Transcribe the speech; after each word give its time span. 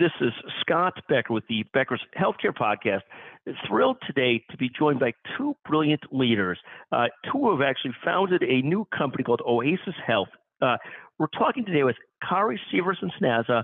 This 0.00 0.12
is 0.22 0.32
Scott 0.62 0.94
Becker 1.10 1.34
with 1.34 1.44
the 1.50 1.62
Becker's 1.74 2.00
Healthcare 2.18 2.56
Podcast. 2.56 3.02
Thrilled 3.68 3.98
today 4.06 4.42
to 4.50 4.56
be 4.56 4.70
joined 4.70 4.98
by 4.98 5.12
two 5.36 5.54
brilliant 5.68 6.00
leaders, 6.10 6.58
uh, 6.90 7.08
two 7.26 7.32
who 7.32 7.50
have 7.50 7.60
actually 7.60 7.92
founded 8.02 8.42
a 8.42 8.62
new 8.62 8.86
company 8.96 9.24
called 9.24 9.42
Oasis 9.46 9.94
Health. 10.06 10.28
Uh, 10.62 10.78
we're 11.18 11.26
talking 11.38 11.66
today 11.66 11.82
with 11.82 11.96
Kari 12.26 12.58
Severson 12.72 13.10
Snaza, 13.20 13.62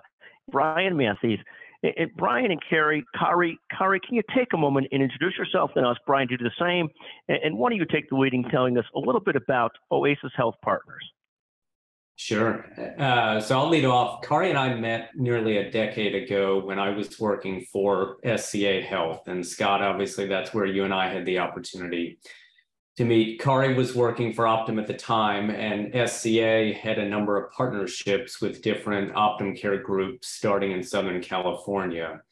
Brian 0.53 0.95
Matthews. 0.99 1.41
And 1.83 2.11
Brian 2.19 2.51
and 2.51 2.61
Carrie, 2.69 3.03
Kari, 3.19 3.59
Kari, 3.75 3.99
can 4.07 4.17
you 4.17 4.23
take 4.37 4.49
a 4.53 4.59
moment 4.59 4.89
and 4.93 5.03
introduce 5.03 5.39
yourself? 5.39 5.71
Then 5.75 5.87
us, 5.87 5.97
Brian, 6.07 6.29
do 6.29 6.37
the 6.37 6.51
same. 6.61 6.91
And 7.29 7.57
why 7.57 7.71
don't 7.71 7.79
you 7.79 7.87
take 7.91 8.11
the 8.11 8.17
leading, 8.17 8.45
telling 8.51 8.77
us 8.77 8.85
a 8.95 8.99
little 8.99 9.23
bit 9.23 9.37
about 9.37 9.73
Oasis 9.91 10.33
Health 10.37 10.57
Partners? 10.63 11.11
Sure. 12.19 12.64
Uh, 12.98 13.38
so 13.40 13.58
I'll 13.58 13.69
lead 13.69 13.85
off. 13.85 14.22
Kari 14.22 14.48
and 14.48 14.58
I 14.58 14.74
met 14.74 15.10
nearly 15.15 15.58
a 15.58 15.71
decade 15.71 16.15
ago 16.15 16.59
when 16.65 16.78
I 16.78 16.88
was 16.88 17.20
working 17.20 17.66
for 17.70 18.16
SCA 18.24 18.80
Health. 18.80 19.29
And 19.29 19.47
Scott, 19.47 19.83
obviously, 19.83 20.27
that's 20.27 20.55
where 20.55 20.65
you 20.65 20.84
and 20.84 20.95
I 20.95 21.09
had 21.09 21.27
the 21.27 21.38
opportunity 21.38 22.19
to 22.97 23.05
meet. 23.05 23.38
Kari 23.38 23.74
was 23.74 23.95
working 23.95 24.33
for 24.33 24.47
Optum 24.47 24.80
at 24.80 24.87
the 24.87 24.95
time, 24.95 25.51
and 25.51 25.93
SCA 26.09 26.73
had 26.73 26.98
a 26.98 27.07
number 27.07 27.37
of 27.37 27.52
partnerships 27.52 28.41
with 28.41 28.62
different 28.62 29.12
Optum 29.12 29.55
care 29.55 29.83
groups 29.83 30.29
starting 30.29 30.73
in 30.73 30.83
Southern 30.83 31.21
California. 31.21 32.23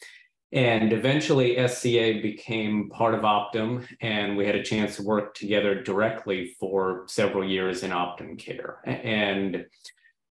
And 0.54 0.92
eventually, 0.92 1.56
SCA 1.66 2.20
became 2.22 2.88
part 2.88 3.14
of 3.14 3.22
Optum, 3.22 3.84
and 4.00 4.36
we 4.36 4.46
had 4.46 4.54
a 4.54 4.62
chance 4.62 4.94
to 4.96 5.02
work 5.02 5.34
together 5.34 5.82
directly 5.82 6.54
for 6.60 7.06
several 7.08 7.44
years 7.44 7.82
in 7.82 7.90
Optum 7.90 8.38
Care. 8.38 8.78
And 8.86 9.66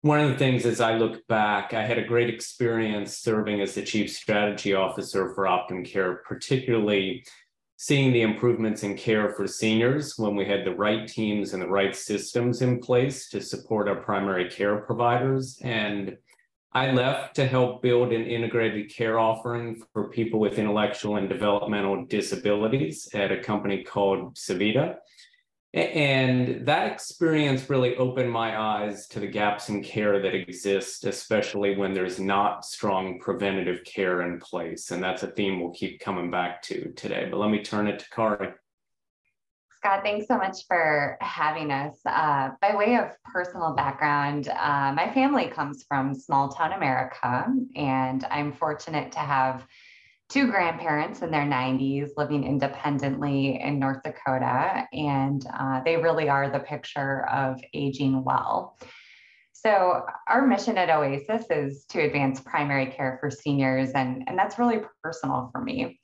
one 0.04 0.22
of 0.22 0.30
the 0.30 0.38
things 0.38 0.66
as 0.66 0.80
I 0.80 0.96
look 0.96 1.28
back, 1.28 1.74
I 1.74 1.86
had 1.86 1.98
a 1.98 2.06
great 2.06 2.30
experience 2.30 3.18
serving 3.18 3.60
as 3.60 3.76
the 3.76 3.82
Chief 3.82 4.10
Strategy 4.10 4.74
Officer 4.74 5.34
for 5.36 5.44
Optum 5.44 5.86
Care, 5.86 6.22
particularly 6.26 7.26
seeing 7.76 8.14
the 8.14 8.22
improvements 8.22 8.84
in 8.84 8.96
care 8.96 9.34
for 9.34 9.48
seniors 9.48 10.18
when 10.18 10.34
we 10.34 10.46
had 10.46 10.64
the 10.64 10.76
right 10.76 11.10
teams 11.10 11.54
and 11.54 11.62
the 11.62 11.68
right 11.68 11.94
systems 11.94 12.62
in 12.62 12.80
place 12.80 13.28
to 13.30 13.42
support 13.42 13.90
our 13.90 13.98
primary 13.98 14.50
care 14.50 14.78
providers. 14.78 15.60
And 15.62 16.16
I 16.76 16.92
left 16.92 17.38
to 17.38 17.48
help 17.48 17.82
build 17.82 18.12
an 18.12 18.26
integrated 18.26 18.94
care 18.94 19.18
offering 19.18 19.82
for 19.94 20.10
people 20.10 20.42
with 20.42 20.60
intellectual 20.60 21.16
and 21.16 21.30
developmental 21.30 22.04
disabilities 22.06 23.08
at 23.14 23.32
a 23.32 23.40
company 23.42 23.82
called 23.82 24.36
Sevita. 24.36 24.98
And 25.74 26.66
that 26.66 26.92
experience 26.92 27.70
really 27.70 27.96
opened 27.96 28.30
my 28.30 28.60
eyes 28.60 29.08
to 29.08 29.22
the 29.22 29.28
gaps 29.28 29.70
in 29.70 29.84
care 29.84 30.22
that 30.22 30.36
exist, 30.36 31.06
especially 31.06 31.78
when 31.78 31.94
there's 31.94 32.20
not 32.20 32.66
strong 32.66 33.20
preventative 33.20 33.86
care 33.86 34.24
in 34.24 34.42
place. 34.42 34.92
And 34.92 35.02
that's 35.02 35.24
a 35.24 35.28
theme 35.28 35.62
we'll 35.62 35.72
keep 35.72 36.02
coming 36.02 36.30
back 36.30 36.62
to 36.64 36.92
today. 36.98 37.30
But 37.32 37.40
let 37.40 37.52
me 37.52 37.64
turn 37.64 37.88
it 37.88 38.00
to 38.00 38.10
Kari. 38.10 38.50
Scott, 39.86 40.02
thanks 40.04 40.26
so 40.26 40.36
much 40.36 40.66
for 40.68 41.16
having 41.22 41.70
us. 41.70 41.96
Uh, 42.08 42.50
by 42.60 42.76
way 42.76 42.96
of 42.96 43.12
personal 43.24 43.76
background, 43.76 44.48
uh, 44.48 44.92
my 44.96 45.12
family 45.14 45.46
comes 45.46 45.86
from 45.88 46.16
small 46.16 46.50
town 46.50 46.74
America, 46.74 47.46
and 47.76 48.26
I'm 48.32 48.52
fortunate 48.52 49.12
to 49.12 49.20
have 49.20 49.64
two 50.28 50.50
grandparents 50.50 51.22
in 51.22 51.30
their 51.30 51.46
90s 51.46 52.10
living 52.18 52.44
independently 52.44 53.62
in 53.62 53.78
North 53.78 54.02
Dakota, 54.02 54.88
and 54.92 55.46
uh, 55.54 55.84
they 55.86 55.98
really 55.98 56.30
are 56.30 56.50
the 56.50 56.62
picture 56.62 57.28
of 57.30 57.62
aging 57.76 58.24
well. 58.24 58.80
So, 59.52 60.04
our 60.28 60.48
mission 60.48 60.80
at 60.80 60.90
Oasis 60.90 61.46
is 61.52 61.86
to 61.90 62.00
advance 62.00 62.40
primary 62.40 62.88
care 62.88 63.20
for 63.22 63.30
seniors, 63.30 63.92
and, 63.92 64.24
and 64.26 64.36
that's 64.36 64.58
really 64.58 64.82
personal 65.04 65.52
for 65.52 65.62
me. 65.62 66.00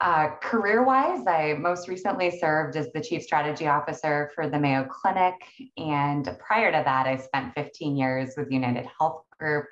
Uh, 0.00 0.28
career 0.40 0.84
wise, 0.84 1.26
I 1.26 1.54
most 1.58 1.88
recently 1.88 2.38
served 2.38 2.76
as 2.76 2.92
the 2.92 3.00
Chief 3.00 3.22
Strategy 3.22 3.66
Officer 3.66 4.30
for 4.34 4.48
the 4.48 4.58
Mayo 4.58 4.84
Clinic. 4.84 5.34
And 5.76 6.36
prior 6.38 6.70
to 6.70 6.82
that, 6.84 7.06
I 7.06 7.16
spent 7.16 7.54
15 7.54 7.96
years 7.96 8.34
with 8.36 8.50
United 8.50 8.86
Health 8.98 9.24
Group, 9.40 9.66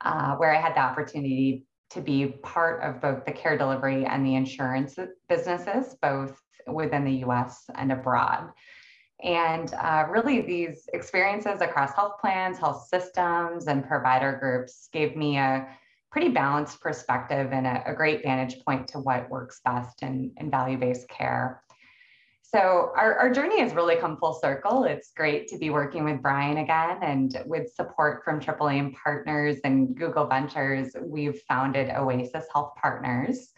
uh, 0.00 0.36
where 0.36 0.54
I 0.54 0.60
had 0.60 0.74
the 0.74 0.80
opportunity 0.80 1.66
to 1.90 2.00
be 2.00 2.28
part 2.42 2.82
of 2.82 3.02
both 3.02 3.26
the 3.26 3.32
care 3.32 3.58
delivery 3.58 4.06
and 4.06 4.24
the 4.24 4.34
insurance 4.34 4.98
businesses, 5.28 5.94
both 6.00 6.40
within 6.66 7.04
the 7.04 7.24
US 7.26 7.64
and 7.74 7.92
abroad. 7.92 8.50
And 9.22 9.74
uh, 9.74 10.06
really, 10.08 10.40
these 10.40 10.88
experiences 10.94 11.60
across 11.60 11.94
health 11.94 12.14
plans, 12.18 12.58
health 12.58 12.86
systems, 12.88 13.66
and 13.66 13.86
provider 13.86 14.38
groups 14.40 14.88
gave 14.90 15.16
me 15.16 15.36
a 15.36 15.68
pretty 16.10 16.28
balanced 16.28 16.80
perspective 16.80 17.50
and 17.52 17.66
a, 17.66 17.90
a 17.90 17.94
great 17.94 18.22
vantage 18.22 18.64
point 18.64 18.88
to 18.88 18.98
what 18.98 19.30
works 19.30 19.60
best 19.64 20.02
in, 20.02 20.32
in 20.38 20.50
value 20.50 20.78
based 20.78 21.08
care. 21.08 21.62
So, 22.42 22.90
our, 22.96 23.14
our 23.14 23.30
journey 23.30 23.60
has 23.60 23.74
really 23.74 23.94
come 23.94 24.16
full 24.16 24.32
circle. 24.34 24.82
It's 24.82 25.12
great 25.16 25.46
to 25.48 25.58
be 25.58 25.70
working 25.70 26.04
with 26.04 26.20
Brian 26.20 26.56
again, 26.56 26.98
and 27.00 27.40
with 27.46 27.72
support 27.74 28.24
from 28.24 28.40
AAA 28.40 28.92
Partners 28.92 29.58
and 29.62 29.96
Google 29.96 30.26
Ventures, 30.26 30.96
we've 31.00 31.40
founded 31.48 31.90
Oasis 31.90 32.46
Health 32.52 32.72
Partners. 32.76 33.52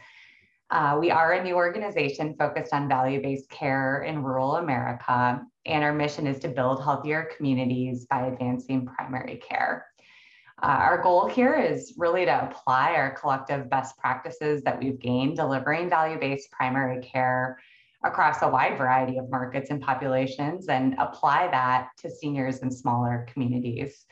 Uh, 0.70 0.98
we 1.00 1.10
are 1.10 1.32
a 1.32 1.42
new 1.42 1.54
organization 1.54 2.34
focused 2.38 2.74
on 2.74 2.86
value 2.86 3.22
based 3.22 3.48
care 3.48 4.02
in 4.02 4.22
rural 4.22 4.56
America, 4.56 5.40
and 5.64 5.84
our 5.84 5.94
mission 5.94 6.26
is 6.26 6.38
to 6.40 6.48
build 6.48 6.82
healthier 6.82 7.30
communities 7.34 8.04
by 8.10 8.26
advancing 8.26 8.84
primary 8.84 9.36
care. 9.36 9.86
Uh, 10.62 10.66
our 10.66 11.02
goal 11.02 11.26
here 11.26 11.56
is 11.56 11.94
really 11.96 12.24
to 12.24 12.44
apply 12.44 12.92
our 12.92 13.10
collective 13.10 13.68
best 13.68 13.98
practices 13.98 14.62
that 14.62 14.78
we've 14.78 15.00
gained 15.00 15.36
delivering 15.36 15.90
value 15.90 16.18
based 16.20 16.52
primary 16.52 17.02
care 17.02 17.58
across 18.04 18.42
a 18.42 18.48
wide 18.48 18.78
variety 18.78 19.18
of 19.18 19.28
markets 19.28 19.70
and 19.70 19.80
populations 19.80 20.68
and 20.68 20.94
apply 21.00 21.48
that 21.48 21.88
to 21.98 22.08
seniors 22.08 22.58
in 22.58 22.70
smaller 22.70 23.26
communities. 23.32 24.06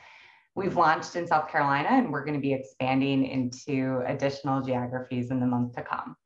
We've 0.53 0.75
launched 0.75 1.15
in 1.15 1.25
South 1.25 1.49
Carolina 1.49 1.89
and 1.89 2.11
we're 2.11 2.25
going 2.25 2.35
to 2.35 2.41
be 2.41 2.53
expanding 2.53 3.25
into 3.25 4.01
additional 4.05 4.61
geographies 4.61 5.31
in 5.31 5.39
the 5.39 5.45
month 5.45 5.75
to 5.75 5.83
come. 5.83 6.17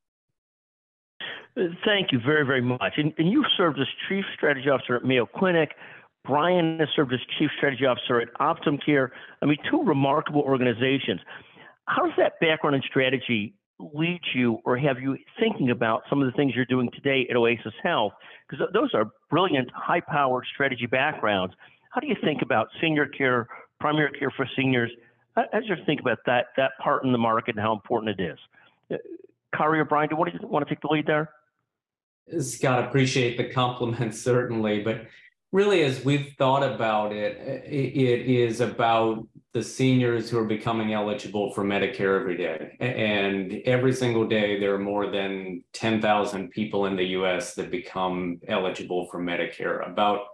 Thank 1.85 2.11
you 2.11 2.19
very, 2.19 2.45
very 2.45 2.61
much. 2.61 2.93
And, 2.97 3.13
and 3.19 3.29
you 3.29 3.45
served 3.55 3.79
as 3.79 3.87
Chief 4.09 4.25
Strategy 4.35 4.69
Officer 4.69 4.95
at 4.95 5.05
Mayo 5.05 5.25
Clinic, 5.25 5.75
Brian 6.25 6.79
has 6.79 6.89
served 6.95 7.13
as 7.13 7.19
Chief 7.37 7.49
Strategy 7.57 7.85
Officer 7.85 8.19
at 8.19 8.33
Optum 8.39 8.83
Care. 8.83 9.11
I 9.41 9.45
mean, 9.45 9.57
two 9.69 9.83
remarkable 9.83 10.41
organizations. 10.41 11.21
How 11.85 12.03
does 12.03 12.13
that 12.17 12.39
background 12.39 12.75
and 12.75 12.83
strategy 12.83 13.53
lead 13.79 14.21
you 14.33 14.59
or 14.63 14.77
have 14.77 14.99
you 15.01 15.17
thinking 15.39 15.69
about 15.69 16.03
some 16.09 16.21
of 16.21 16.31
the 16.31 16.31
things 16.35 16.53
you're 16.55 16.65
doing 16.65 16.89
today 16.91 17.27
at 17.29 17.35
Oasis 17.35 17.73
Health? 17.83 18.13
Because 18.49 18.67
those 18.73 18.93
are 18.93 19.11
brilliant, 19.29 19.69
high 19.73 20.01
powered 20.01 20.45
strategy 20.53 20.85
backgrounds. 20.85 21.53
How 21.91 22.01
do 22.01 22.07
you 22.07 22.15
think 22.23 22.41
about 22.41 22.67
senior 22.81 23.05
care, 23.05 23.47
primary 23.79 24.11
care 24.17 24.31
for 24.35 24.47
seniors? 24.55 24.91
As 25.37 25.63
you 25.65 25.75
think 25.85 25.99
about 25.99 26.19
that, 26.25 26.47
that 26.57 26.71
part 26.81 27.03
in 27.03 27.11
the 27.11 27.17
market 27.17 27.55
and 27.55 27.63
how 27.63 27.73
important 27.73 28.19
it 28.19 28.23
is. 28.23 28.39
Uh, 28.91 28.97
Kari 29.55 29.79
or 29.79 29.85
Brian, 29.85 30.09
do 30.09 30.15
you 30.15 30.17
want 30.17 30.33
to, 30.33 30.47
want 30.47 30.67
to 30.67 30.73
take 30.73 30.81
the 30.81 30.87
lead 30.87 31.05
there? 31.05 31.29
Scott, 32.39 32.83
appreciate 32.83 33.37
the 33.37 33.45
compliment, 33.45 34.15
certainly. 34.15 34.81
But 34.81 35.05
really, 35.55 35.83
as 35.83 36.03
we've 36.03 36.33
thought 36.37 36.63
about 36.63 37.13
it, 37.13 37.37
it 37.65 38.29
is 38.29 38.59
about 38.59 39.25
the 39.53 39.63
seniors 39.63 40.29
who 40.29 40.37
are 40.37 40.43
becoming 40.43 40.91
eligible 40.91 41.53
for 41.53 41.63
Medicare 41.63 42.19
every 42.19 42.35
day. 42.35 42.75
And 42.81 43.61
every 43.63 43.93
single 43.93 44.27
day, 44.27 44.59
there 44.59 44.75
are 44.75 44.79
more 44.93 45.09
than 45.09 45.63
10,000 45.71 46.49
people 46.49 46.87
in 46.87 46.97
the 46.97 47.05
US 47.19 47.55
that 47.55 47.71
become 47.71 48.41
eligible 48.49 49.07
for 49.09 49.21
Medicare. 49.21 49.89
About 49.89 50.25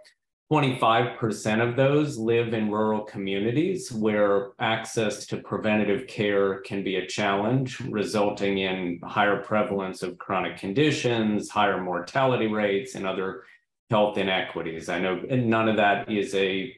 25% 0.52 1.66
of 1.66 1.76
those 1.76 2.18
live 2.18 2.52
in 2.52 2.68
rural 2.68 3.02
communities 3.02 3.92
where 3.92 4.50
access 4.58 5.24
to 5.26 5.36
preventative 5.36 6.08
care 6.08 6.60
can 6.62 6.82
be 6.82 6.96
a 6.96 7.06
challenge, 7.06 7.78
resulting 7.80 8.58
in 8.58 8.98
higher 9.04 9.40
prevalence 9.40 10.02
of 10.02 10.18
chronic 10.18 10.58
conditions, 10.58 11.48
higher 11.48 11.80
mortality 11.80 12.48
rates, 12.48 12.96
and 12.96 13.06
other 13.06 13.44
health 13.92 14.16
inequities. 14.16 14.88
I 14.88 14.98
know 14.98 15.16
none 15.28 15.68
of 15.68 15.76
that 15.76 16.10
is 16.10 16.34
a 16.34 16.74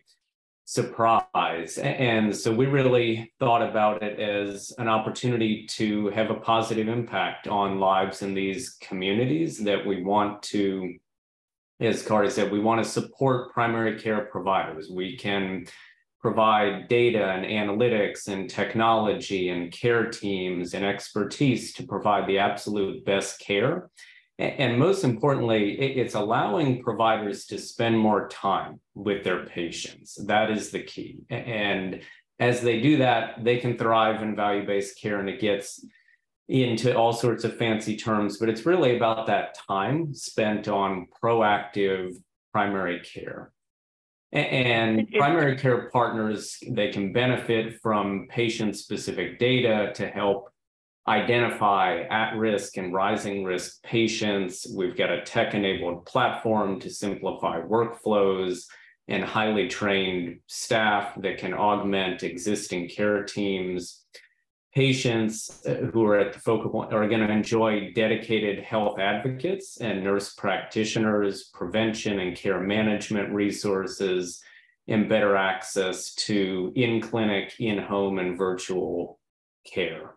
surprise. 0.64 1.78
And 1.78 2.34
so 2.34 2.52
we 2.52 2.66
really 2.66 3.32
thought 3.38 3.62
about 3.62 4.02
it 4.02 4.18
as 4.18 4.72
an 4.78 4.88
opportunity 4.88 5.64
to 5.78 6.08
have 6.08 6.30
a 6.30 6.40
positive 6.52 6.88
impact 6.88 7.46
on 7.46 7.78
lives 7.78 8.22
in 8.22 8.34
these 8.34 8.76
communities 8.80 9.62
that 9.62 9.86
we 9.86 10.02
want 10.02 10.42
to, 10.54 10.94
as 11.78 12.02
Kari 12.02 12.30
said, 12.30 12.50
we 12.50 12.58
want 12.58 12.82
to 12.82 12.90
support 12.90 13.52
primary 13.52 13.96
care 14.00 14.22
providers. 14.24 14.90
We 14.90 15.16
can 15.16 15.66
provide 16.20 16.88
data 16.88 17.24
and 17.24 17.44
analytics 17.44 18.26
and 18.26 18.50
technology 18.50 19.50
and 19.50 19.70
care 19.70 20.10
teams 20.10 20.74
and 20.74 20.84
expertise 20.84 21.74
to 21.74 21.86
provide 21.86 22.26
the 22.26 22.40
absolute 22.40 23.04
best 23.04 23.38
care 23.38 23.90
and 24.38 24.78
most 24.78 25.04
importantly, 25.04 25.78
it's 25.78 26.14
allowing 26.14 26.82
providers 26.82 27.46
to 27.46 27.58
spend 27.58 27.98
more 27.98 28.28
time 28.28 28.80
with 28.94 29.22
their 29.22 29.46
patients. 29.46 30.16
That 30.26 30.50
is 30.50 30.70
the 30.70 30.82
key. 30.82 31.20
And 31.30 32.00
as 32.40 32.60
they 32.60 32.80
do 32.80 32.96
that, 32.96 33.44
they 33.44 33.58
can 33.58 33.78
thrive 33.78 34.22
in 34.22 34.34
value 34.34 34.66
based 34.66 35.00
care 35.00 35.20
and 35.20 35.28
it 35.28 35.40
gets 35.40 35.86
into 36.48 36.96
all 36.96 37.12
sorts 37.12 37.44
of 37.44 37.56
fancy 37.56 37.96
terms, 37.96 38.38
but 38.38 38.48
it's 38.48 38.66
really 38.66 38.96
about 38.96 39.26
that 39.28 39.56
time 39.68 40.12
spent 40.12 40.68
on 40.68 41.06
proactive 41.22 42.14
primary 42.52 43.00
care. 43.00 43.52
And 44.32 45.08
primary 45.12 45.56
care 45.56 45.88
partners, 45.90 46.58
they 46.68 46.90
can 46.90 47.12
benefit 47.12 47.80
from 47.80 48.26
patient 48.28 48.76
specific 48.76 49.38
data 49.38 49.92
to 49.94 50.08
help 50.08 50.50
identify 51.06 52.00
at 52.10 52.36
risk 52.36 52.76
and 52.76 52.94
rising 52.94 53.44
risk 53.44 53.82
patients. 53.82 54.66
We've 54.74 54.96
got 54.96 55.10
a 55.10 55.22
tech 55.22 55.54
enabled 55.54 56.06
platform 56.06 56.80
to 56.80 56.90
simplify 56.90 57.60
workflows 57.60 58.64
and 59.08 59.22
highly 59.22 59.68
trained 59.68 60.40
staff 60.46 61.14
that 61.20 61.38
can 61.38 61.52
augment 61.52 62.22
existing 62.22 62.88
care 62.88 63.22
teams. 63.22 64.02
Patients 64.74 65.62
who 65.92 66.04
are 66.06 66.18
at 66.18 66.32
the 66.32 66.40
focal 66.40 66.70
point 66.70 66.92
are 66.92 67.06
going 67.06 67.20
to 67.20 67.32
enjoy 67.32 67.92
dedicated 67.94 68.64
health 68.64 68.98
advocates 68.98 69.80
and 69.80 70.02
nurse 70.02 70.34
practitioners, 70.34 71.44
prevention 71.52 72.18
and 72.18 72.34
care 72.36 72.60
management 72.60 73.32
resources, 73.32 74.42
and 74.88 75.08
better 75.08 75.36
access 75.36 76.14
to 76.14 76.72
in 76.74 77.00
clinic, 77.00 77.54
in 77.60 77.78
home, 77.78 78.18
and 78.18 78.36
virtual 78.36 79.20
care. 79.64 80.14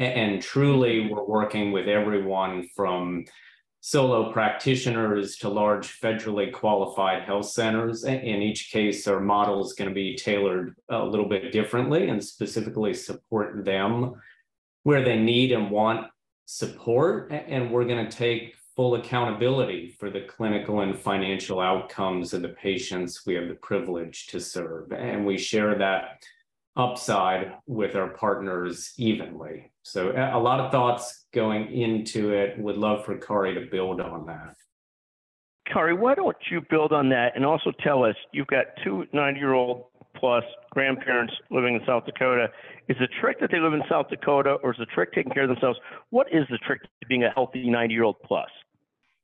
And, 0.00 0.42
truly, 0.42 1.02
mm-hmm. 1.02 1.14
we're 1.14 1.24
working 1.24 1.72
with 1.72 1.86
everyone 1.86 2.66
from 2.74 3.26
solo 3.82 4.32
practitioners 4.32 5.36
to 5.36 5.48
large 5.48 6.00
federally 6.00 6.52
qualified 6.52 7.22
health 7.22 7.46
centers. 7.46 8.04
In 8.04 8.42
each 8.42 8.70
case, 8.70 9.06
our 9.06 9.20
model 9.20 9.64
is 9.64 9.74
going 9.74 9.88
to 9.88 9.94
be 9.94 10.16
tailored 10.16 10.74
a 10.88 11.04
little 11.04 11.28
bit 11.28 11.52
differently 11.52 12.08
and 12.08 12.22
specifically 12.22 12.94
support 12.94 13.64
them 13.64 14.14
where 14.82 15.04
they 15.04 15.18
need 15.18 15.52
and 15.52 15.70
want 15.70 16.06
support. 16.46 17.30
And 17.30 17.70
we're 17.70 17.84
going 17.84 18.06
to 18.06 18.16
take 18.16 18.54
full 18.76 18.94
accountability 18.94 19.96
for 19.98 20.10
the 20.10 20.22
clinical 20.22 20.80
and 20.80 20.98
financial 20.98 21.60
outcomes 21.60 22.32
of 22.32 22.42
the 22.42 22.48
patients 22.48 23.26
we 23.26 23.34
have 23.34 23.48
the 23.48 23.54
privilege 23.54 24.26
to 24.28 24.40
serve. 24.40 24.92
And 24.92 25.26
we 25.26 25.36
share 25.36 25.76
that 25.78 26.22
upside 26.76 27.52
with 27.66 27.96
our 27.96 28.08
partners 28.08 28.92
evenly. 28.96 29.70
So 29.82 30.12
a 30.12 30.38
lot 30.38 30.60
of 30.60 30.70
thoughts 30.70 31.26
going 31.32 31.72
into 31.72 32.32
it. 32.32 32.58
Would 32.58 32.76
love 32.76 33.04
for 33.04 33.16
Kari 33.16 33.54
to 33.54 33.62
build 33.70 34.00
on 34.00 34.26
that. 34.26 34.56
Kari, 35.72 35.94
why 35.94 36.14
don't 36.14 36.36
you 36.50 36.60
build 36.68 36.92
on 36.92 37.08
that 37.10 37.32
and 37.36 37.44
also 37.44 37.72
tell 37.82 38.04
us 38.04 38.16
you've 38.32 38.48
got 38.48 38.66
two 38.84 39.06
90 39.12 39.38
year 39.38 39.54
old 39.54 39.84
plus 40.16 40.44
grandparents 40.70 41.32
living 41.50 41.74
in 41.74 41.80
South 41.86 42.04
Dakota. 42.04 42.48
Is 42.88 42.96
the 42.98 43.08
trick 43.20 43.40
that 43.40 43.50
they 43.50 43.60
live 43.60 43.72
in 43.72 43.82
South 43.88 44.08
Dakota 44.08 44.56
or 44.62 44.72
is 44.72 44.78
the 44.78 44.86
trick 44.86 45.12
taking 45.12 45.32
care 45.32 45.44
of 45.44 45.48
themselves? 45.48 45.78
What 46.10 46.26
is 46.32 46.44
the 46.50 46.58
trick 46.58 46.82
to 46.82 47.06
being 47.08 47.24
a 47.24 47.30
healthy 47.30 47.68
90 47.70 47.94
year 47.94 48.04
old 48.04 48.16
plus? 48.24 48.50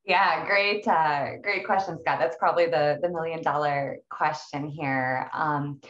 Yeah, 0.05 0.45
great, 0.45 0.87
uh, 0.87 1.37
great 1.43 1.65
question, 1.65 1.99
Scott. 1.99 2.17
That's 2.17 2.37
probably 2.37 2.67
the 2.67 2.97
the 3.01 3.09
million 3.09 3.43
dollar 3.43 3.97
question 4.09 4.69
here. 4.69 5.29
Um, 5.33 5.81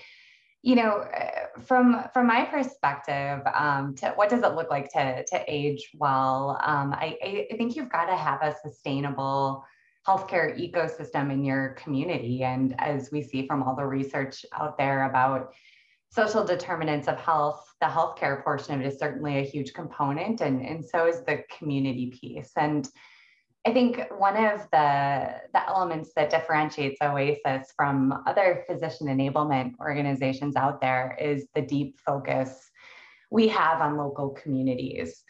you 0.63 0.75
know, 0.75 0.99
uh, 0.99 1.59
from 1.61 2.03
from 2.13 2.27
my 2.27 2.45
perspective, 2.45 3.41
um, 3.53 3.95
to, 3.95 4.09
what 4.15 4.29
does 4.29 4.43
it 4.43 4.55
look 4.55 4.69
like 4.69 4.91
to 4.93 5.23
to 5.25 5.43
age 5.47 5.89
well? 5.93 6.59
Um, 6.63 6.93
I, 6.93 7.47
I 7.51 7.57
think 7.57 7.75
you've 7.75 7.91
got 7.91 8.05
to 8.05 8.15
have 8.15 8.41
a 8.41 8.55
sustainable 8.63 9.63
healthcare 10.07 10.57
ecosystem 10.57 11.31
in 11.31 11.43
your 11.43 11.69
community, 11.69 12.43
and 12.43 12.75
as 12.79 13.11
we 13.11 13.21
see 13.21 13.45
from 13.45 13.63
all 13.63 13.75
the 13.75 13.85
research 13.85 14.45
out 14.53 14.77
there 14.77 15.09
about 15.09 15.53
social 16.09 16.43
determinants 16.43 17.07
of 17.07 17.19
health, 17.19 17.65
the 17.81 17.87
healthcare 17.87 18.43
portion 18.43 18.73
of 18.75 18.81
it 18.81 18.87
is 18.87 18.97
certainly 18.97 19.37
a 19.37 19.43
huge 19.43 19.73
component, 19.73 20.41
and 20.41 20.65
and 20.65 20.83
so 20.83 21.07
is 21.07 21.21
the 21.21 21.43
community 21.57 22.11
piece. 22.19 22.51
And 22.55 22.89
I 23.65 23.73
think 23.73 24.01
one 24.17 24.37
of 24.37 24.61
the, 24.71 25.41
the 25.53 25.67
elements 25.67 26.11
that 26.15 26.29
differentiates 26.29 27.01
Oasis 27.01 27.73
from 27.75 28.23
other 28.25 28.63
physician 28.67 29.07
enablement 29.07 29.73
organizations 29.79 30.55
out 30.55 30.79
there 30.79 31.17
is 31.19 31.47
the 31.53 31.61
deep 31.61 31.99
focus 31.99 32.71
we 33.29 33.47
have 33.49 33.81
on 33.81 33.97
local 33.97 34.29
communities. 34.29 35.23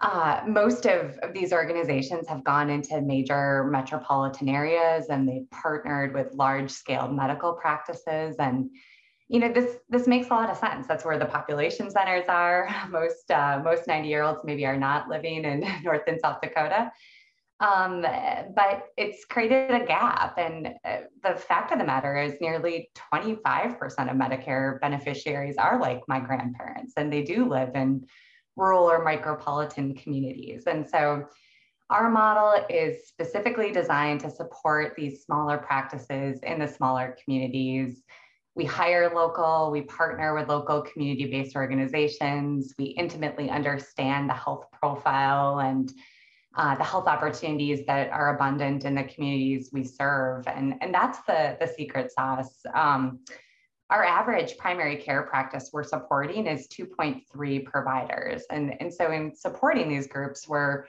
Uh, 0.00 0.42
most 0.46 0.86
of, 0.86 1.18
of 1.18 1.32
these 1.32 1.52
organizations 1.52 2.26
have 2.26 2.42
gone 2.42 2.70
into 2.70 3.00
major 3.00 3.64
metropolitan 3.64 4.48
areas 4.48 5.06
and 5.08 5.28
they've 5.28 5.48
partnered 5.50 6.14
with 6.14 6.32
large 6.34 6.70
scale 6.70 7.08
medical 7.08 7.52
practices 7.52 8.36
and 8.38 8.70
you 9.28 9.40
know 9.40 9.50
this 9.50 9.78
this 9.88 10.06
makes 10.06 10.28
a 10.28 10.34
lot 10.34 10.50
of 10.50 10.56
sense. 10.58 10.86
That's 10.86 11.04
where 11.04 11.18
the 11.18 11.24
population 11.24 11.90
centers 11.90 12.26
are. 12.28 12.68
Most 12.90 13.30
uh, 13.30 13.60
most 13.64 13.86
90 13.86 14.08
year 14.08 14.22
olds 14.22 14.40
maybe 14.44 14.66
are 14.66 14.76
not 14.76 15.08
living 15.08 15.44
in 15.44 15.64
north 15.82 16.02
and 16.06 16.20
south 16.20 16.40
dakota 16.42 16.92
um, 17.60 18.02
but 18.02 18.86
it's 18.96 19.24
created 19.24 19.70
a 19.70 19.84
gap. 19.84 20.36
And 20.38 20.74
uh, 20.84 20.96
the 21.22 21.36
fact 21.36 21.72
of 21.72 21.78
the 21.78 21.84
matter 21.84 22.20
is, 22.20 22.40
nearly 22.40 22.90
25% 23.12 23.74
of 23.82 24.16
Medicare 24.16 24.80
beneficiaries 24.80 25.56
are 25.56 25.80
like 25.80 26.02
my 26.08 26.20
grandparents, 26.20 26.94
and 26.96 27.12
they 27.12 27.22
do 27.22 27.48
live 27.48 27.74
in 27.74 28.06
rural 28.56 28.84
or 28.84 29.04
micropolitan 29.04 30.00
communities. 30.00 30.64
And 30.66 30.88
so 30.88 31.26
our 31.90 32.10
model 32.10 32.64
is 32.70 33.06
specifically 33.06 33.70
designed 33.70 34.20
to 34.20 34.30
support 34.30 34.94
these 34.96 35.22
smaller 35.22 35.58
practices 35.58 36.40
in 36.42 36.58
the 36.58 36.68
smaller 36.68 37.16
communities. 37.22 38.02
We 38.56 38.64
hire 38.64 39.12
local, 39.14 39.70
we 39.70 39.82
partner 39.82 40.34
with 40.34 40.48
local 40.48 40.82
community 40.82 41.30
based 41.30 41.56
organizations, 41.56 42.72
we 42.78 42.86
intimately 42.86 43.50
understand 43.50 44.30
the 44.30 44.34
health 44.34 44.66
profile 44.72 45.60
and 45.60 45.92
uh, 46.56 46.74
the 46.76 46.84
health 46.84 47.06
opportunities 47.06 47.84
that 47.86 48.10
are 48.10 48.34
abundant 48.34 48.84
in 48.84 48.94
the 48.94 49.04
communities 49.04 49.70
we 49.72 49.84
serve. 49.84 50.46
And, 50.46 50.74
and 50.80 50.94
that's 50.94 51.18
the, 51.26 51.56
the 51.60 51.66
secret 51.66 52.12
sauce. 52.12 52.60
Um, 52.74 53.20
our 53.90 54.04
average 54.04 54.56
primary 54.56 54.96
care 54.96 55.22
practice 55.24 55.70
we're 55.72 55.82
supporting 55.82 56.46
is 56.46 56.68
2.3 56.68 57.64
providers. 57.64 58.44
And, 58.50 58.74
and 58.80 58.92
so 58.92 59.10
in 59.10 59.34
supporting 59.34 59.88
these 59.88 60.06
groups, 60.06 60.48
we're 60.48 60.86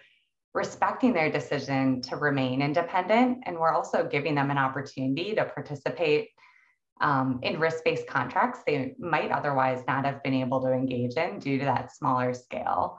respecting 0.53 1.13
their 1.13 1.29
decision 1.29 2.01
to 2.01 2.15
remain 2.15 2.61
independent. 2.61 3.39
And 3.45 3.57
we're 3.57 3.73
also 3.73 4.07
giving 4.07 4.35
them 4.35 4.51
an 4.51 4.57
opportunity 4.57 5.35
to 5.35 5.45
participate 5.45 6.29
um, 7.01 7.39
in 7.43 7.59
risk-based 7.59 8.07
contracts 8.07 8.59
they 8.65 8.95
might 8.97 9.29
otherwise 9.29 9.83
not 9.85 10.05
have 10.05 10.23
been 10.23 10.33
able 10.33 10.61
to 10.61 10.71
engage 10.71 11.15
in 11.15 11.39
due 11.39 11.59
to 11.59 11.65
that 11.65 11.93
smaller 11.93 12.33
scale. 12.33 12.97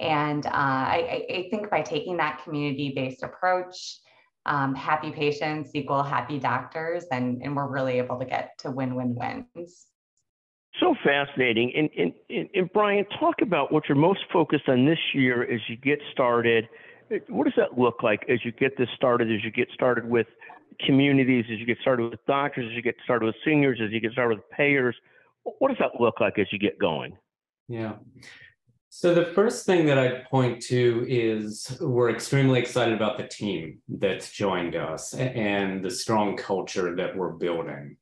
And 0.00 0.46
uh, 0.46 0.50
I, 0.52 1.26
I, 1.28 1.48
think 1.50 1.70
by 1.70 1.82
taking 1.82 2.16
that 2.18 2.42
community 2.44 2.92
based 2.94 3.24
approach, 3.24 3.98
um, 4.46 4.74
happy 4.74 5.10
patients 5.10 5.70
equal 5.74 6.02
happy 6.02 6.38
doctors, 6.38 7.04
and, 7.10 7.42
and 7.42 7.56
we're 7.56 7.66
really 7.66 7.98
able 7.98 8.18
to 8.18 8.24
get 8.24 8.52
to 8.60 8.70
win 8.70 8.94
win 8.94 9.16
wins. 9.16 9.86
So 10.80 10.94
fascinating. 11.04 11.72
And, 11.76 12.12
and, 12.30 12.48
and, 12.54 12.72
Brian, 12.72 13.04
talk 13.18 13.36
about 13.42 13.72
what 13.72 13.88
you're 13.88 13.98
most 13.98 14.20
focused 14.32 14.68
on 14.68 14.86
this 14.86 14.98
year 15.12 15.42
as 15.42 15.60
you 15.68 15.76
get 15.76 15.98
started. 16.12 16.68
What 17.28 17.44
does 17.44 17.54
that 17.56 17.78
look 17.78 18.02
like 18.02 18.24
as 18.28 18.44
you 18.44 18.52
get 18.52 18.76
this 18.78 18.88
started, 18.94 19.32
as 19.32 19.42
you 19.42 19.50
get 19.50 19.68
started 19.74 20.08
with 20.08 20.28
communities, 20.86 21.46
as 21.52 21.58
you 21.58 21.66
get 21.66 21.78
started 21.80 22.10
with 22.10 22.24
doctors, 22.26 22.66
as 22.70 22.76
you 22.76 22.82
get 22.82 22.94
started 23.02 23.26
with 23.26 23.34
seniors, 23.44 23.80
as 23.82 23.90
you 23.90 24.00
get 24.00 24.12
started 24.12 24.36
with 24.36 24.50
payers? 24.50 24.94
What 25.42 25.68
does 25.68 25.78
that 25.78 26.00
look 26.00 26.20
like 26.20 26.38
as 26.38 26.46
you 26.52 26.58
get 26.58 26.78
going? 26.78 27.16
Yeah. 27.68 27.94
So 28.90 29.14
the 29.14 29.26
first 29.26 29.66
thing 29.66 29.84
that 29.86 29.98
I'd 29.98 30.24
point 30.24 30.62
to 30.62 31.04
is 31.06 31.76
we're 31.80 32.10
extremely 32.10 32.58
excited 32.58 32.94
about 32.94 33.18
the 33.18 33.28
team 33.28 33.80
that's 33.86 34.32
joined 34.32 34.76
us 34.76 35.12
and 35.12 35.84
the 35.84 35.90
strong 35.90 36.36
culture 36.36 36.96
that 36.96 37.14
we're 37.14 37.32
building. 37.32 37.96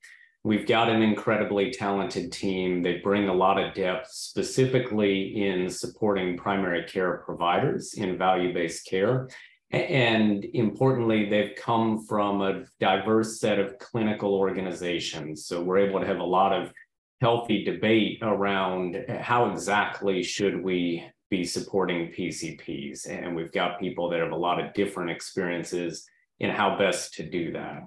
We've 0.44 0.66
got 0.66 0.88
an 0.88 1.02
incredibly 1.02 1.72
talented 1.72 2.30
team. 2.30 2.82
They 2.82 2.98
bring 2.98 3.28
a 3.28 3.34
lot 3.34 3.58
of 3.58 3.74
depth, 3.74 4.12
specifically 4.12 5.44
in 5.44 5.68
supporting 5.68 6.36
primary 6.36 6.84
care 6.84 7.16
providers 7.26 7.94
in 7.94 8.16
value 8.16 8.54
based 8.54 8.86
care. 8.86 9.28
And 9.72 10.46
importantly, 10.54 11.28
they've 11.28 11.56
come 11.56 12.06
from 12.06 12.42
a 12.42 12.62
diverse 12.78 13.40
set 13.40 13.58
of 13.58 13.76
clinical 13.80 14.34
organizations. 14.34 15.46
So 15.46 15.60
we're 15.60 15.78
able 15.78 15.98
to 15.98 16.06
have 16.06 16.20
a 16.20 16.24
lot 16.24 16.52
of 16.52 16.72
healthy 17.20 17.64
debate 17.64 18.18
around 18.22 19.04
how 19.08 19.50
exactly 19.50 20.22
should 20.22 20.62
we 20.62 21.04
be 21.30 21.44
supporting 21.44 22.12
PCPs. 22.12 23.08
And 23.08 23.34
we've 23.34 23.52
got 23.52 23.80
people 23.80 24.08
that 24.10 24.20
have 24.20 24.32
a 24.32 24.36
lot 24.36 24.60
of 24.60 24.74
different 24.74 25.10
experiences 25.10 26.06
in 26.38 26.50
how 26.50 26.78
best 26.78 27.14
to 27.14 27.28
do 27.28 27.52
that. 27.52 27.82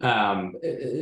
Um, 0.00 0.54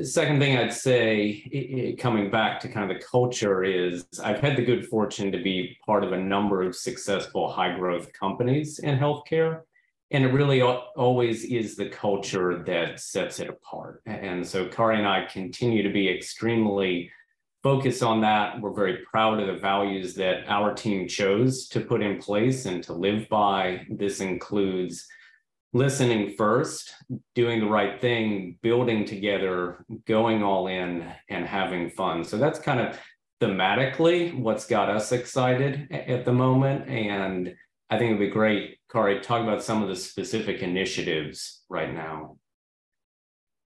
second 0.02 0.38
thing 0.38 0.56
I'd 0.56 0.72
say, 0.72 1.96
coming 1.98 2.30
back 2.30 2.60
to 2.60 2.68
kind 2.68 2.90
of 2.90 2.96
the 2.96 3.04
culture, 3.04 3.64
is 3.64 4.06
I've 4.22 4.38
had 4.38 4.56
the 4.56 4.64
good 4.64 4.86
fortune 4.86 5.32
to 5.32 5.42
be 5.42 5.76
part 5.84 6.04
of 6.04 6.12
a 6.12 6.18
number 6.18 6.62
of 6.62 6.76
successful 6.76 7.50
high 7.50 7.76
growth 7.76 8.12
companies 8.12 8.78
in 8.78 8.96
healthcare. 8.96 9.62
And 10.12 10.24
it 10.24 10.28
really 10.28 10.62
always 10.62 11.44
is 11.44 11.74
the 11.74 11.88
culture 11.88 12.62
that 12.64 13.00
sets 13.00 13.40
it 13.40 13.48
apart. 13.48 14.00
And 14.06 14.46
so 14.46 14.68
Kari 14.68 14.98
and 14.98 15.08
I 15.08 15.24
continue 15.24 15.82
to 15.82 15.92
be 15.92 16.08
extremely 16.08 17.10
focus 17.64 18.02
on 18.02 18.20
that. 18.20 18.60
We're 18.60 18.74
very 18.74 18.98
proud 19.10 19.40
of 19.40 19.46
the 19.46 19.58
values 19.58 20.14
that 20.16 20.44
our 20.46 20.74
team 20.74 21.08
chose 21.08 21.66
to 21.68 21.80
put 21.80 22.02
in 22.02 22.18
place 22.18 22.66
and 22.66 22.84
to 22.84 22.92
live 22.92 23.26
by. 23.30 23.86
This 23.90 24.20
includes 24.20 25.06
listening 25.72 26.34
first, 26.36 26.94
doing 27.34 27.60
the 27.60 27.66
right 27.66 27.98
thing, 28.00 28.58
building 28.62 29.06
together, 29.06 29.84
going 30.06 30.42
all 30.42 30.66
in, 30.68 31.10
and 31.30 31.46
having 31.46 31.88
fun. 31.88 32.22
So 32.22 32.36
that's 32.36 32.58
kind 32.58 32.80
of 32.80 33.00
thematically 33.40 34.38
what's 34.38 34.66
got 34.66 34.90
us 34.90 35.10
excited 35.10 35.90
at 35.90 36.26
the 36.26 36.32
moment. 36.32 36.86
And 36.88 37.56
I 37.88 37.98
think 37.98 38.10
it'd 38.10 38.20
be 38.20 38.28
great, 38.28 38.76
Kari, 38.92 39.20
talk 39.20 39.42
about 39.42 39.64
some 39.64 39.82
of 39.82 39.88
the 39.88 39.96
specific 39.96 40.60
initiatives 40.60 41.62
right 41.70 41.92
now. 41.92 42.36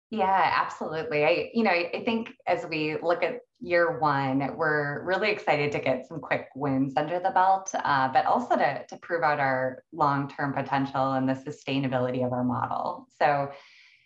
Yeah, 0.10 0.52
absolutely. 0.56 1.26
I, 1.26 1.50
you 1.54 1.64
know, 1.64 1.72
I 1.72 2.04
think 2.06 2.30
as 2.46 2.66
we 2.70 2.98
look 3.02 3.24
at 3.24 3.40
year 3.64 3.98
one, 3.98 4.58
we're 4.58 5.04
really 5.04 5.32
excited 5.32 5.72
to 5.72 5.80
get 5.80 6.06
some 6.06 6.20
quick 6.20 6.50
wins 6.54 6.94
under 6.98 7.20
the 7.20 7.30
belt, 7.30 7.74
uh, 7.74 8.10
but 8.10 8.26
also 8.26 8.58
to, 8.58 8.86
to 8.90 8.98
prove 8.98 9.24
out 9.24 9.40
our 9.40 9.84
long-term 9.94 10.54
potential 10.54 11.14
and 11.14 11.28
the 11.28 11.34
sustainability 11.34 12.26
of 12.26 12.34
our 12.34 12.44
model. 12.44 13.08
So 13.18 13.52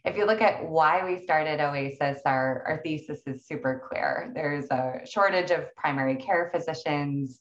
if 0.06 0.16
you 0.16 0.26
look 0.26 0.42
at 0.42 0.64
why 0.64 1.04
we 1.04 1.24
started 1.24 1.60
Oasis, 1.60 2.22
our, 2.24 2.64
our 2.68 2.82
thesis 2.84 3.22
is 3.26 3.48
super 3.48 3.84
clear. 3.90 4.32
There's 4.36 4.70
a 4.70 5.02
shortage 5.06 5.50
of 5.50 5.76
primary 5.76 6.18
care 6.18 6.52
physicians. 6.54 7.40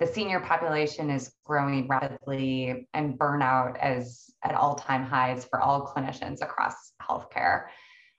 The 0.00 0.08
senior 0.08 0.40
population 0.40 1.08
is 1.08 1.32
growing 1.44 1.86
rapidly 1.86 2.88
and 2.94 3.16
burnout 3.16 3.78
is 3.80 4.34
at 4.42 4.56
all-time 4.56 5.04
highs 5.04 5.44
for 5.44 5.60
all 5.60 5.86
clinicians 5.86 6.42
across 6.42 6.74
healthcare. 7.00 7.66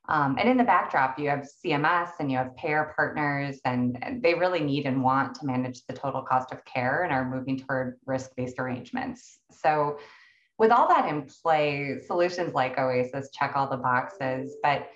Um, 0.07 0.37
and 0.39 0.47
in 0.47 0.57
the 0.57 0.63
backdrop, 0.63 1.17
you 1.17 1.29
have 1.29 1.47
CMS 1.65 2.11
and 2.19 2.31
you 2.31 2.37
have 2.37 2.55
payer 2.55 2.93
partners, 2.95 3.59
and, 3.65 3.97
they 4.21 4.33
really 4.33 4.61
need 4.61 4.85
and 4.85 5.03
want 5.03 5.35
to 5.35 5.45
manage 5.45 5.85
the 5.87 5.93
total 5.93 6.21
cost 6.21 6.51
of 6.51 6.63
care 6.65 7.03
and 7.03 7.11
are 7.11 7.27
moving 7.27 7.57
toward 7.57 7.97
risk 8.05 8.31
based 8.35 8.59
arrangements. 8.59 9.39
So, 9.51 9.99
with 10.57 10.71
all 10.71 10.87
that 10.87 11.09
in 11.09 11.27
play, 11.43 11.99
solutions 12.05 12.53
like 12.53 12.77
Oasis 12.77 13.29
check 13.33 13.53
all 13.55 13.69
the 13.69 13.77
boxes. 13.77 14.55
But 14.63 14.87